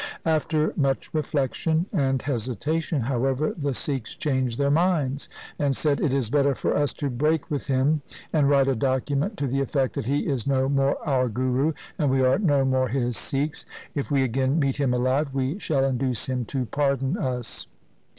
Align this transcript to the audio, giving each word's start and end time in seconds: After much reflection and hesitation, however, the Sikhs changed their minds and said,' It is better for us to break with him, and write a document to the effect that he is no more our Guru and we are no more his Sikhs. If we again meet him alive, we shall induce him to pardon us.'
After 0.25 0.73
much 0.75 1.13
reflection 1.13 1.85
and 1.93 2.23
hesitation, 2.23 3.01
however, 3.01 3.53
the 3.55 3.75
Sikhs 3.75 4.15
changed 4.15 4.57
their 4.57 4.71
minds 4.71 5.29
and 5.59 5.75
said,' 5.77 5.99
It 6.01 6.11
is 6.11 6.31
better 6.31 6.55
for 6.55 6.75
us 6.75 6.91
to 6.93 7.09
break 7.11 7.51
with 7.51 7.67
him, 7.67 8.01
and 8.33 8.49
write 8.49 8.67
a 8.67 8.73
document 8.73 9.37
to 9.37 9.45
the 9.45 9.61
effect 9.61 9.93
that 9.93 10.05
he 10.05 10.25
is 10.25 10.47
no 10.47 10.67
more 10.67 10.97
our 11.07 11.29
Guru 11.29 11.73
and 11.99 12.09
we 12.09 12.23
are 12.23 12.39
no 12.39 12.65
more 12.65 12.87
his 12.87 13.15
Sikhs. 13.15 13.67
If 13.93 14.09
we 14.09 14.23
again 14.23 14.57
meet 14.57 14.77
him 14.77 14.91
alive, 14.91 15.35
we 15.35 15.59
shall 15.59 15.85
induce 15.85 16.25
him 16.27 16.45
to 16.45 16.65
pardon 16.65 17.15
us.' 17.15 17.67